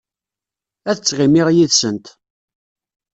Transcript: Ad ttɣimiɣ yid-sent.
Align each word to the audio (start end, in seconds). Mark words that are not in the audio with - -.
Ad 0.89 0.97
ttɣimiɣ 0.97 1.47
yid-sent. 1.51 2.05